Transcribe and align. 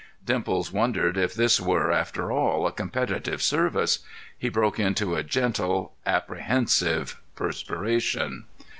Dimples 0.25 0.71
wondered 0.71 1.15
if 1.15 1.35
this 1.35 1.61
were, 1.61 1.91
after 1.91 2.31
all, 2.31 2.65
a 2.65 2.71
competitive 2.71 3.39
service. 3.39 3.99
He 4.35 4.49
broke 4.49 4.79
into 4.79 5.13
a 5.15 5.21
gentle, 5.23 5.93
apprehensive 6.07 7.21
perspiration. 7.35 8.45